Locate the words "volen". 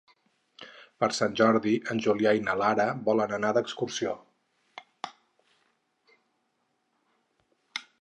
3.11-3.35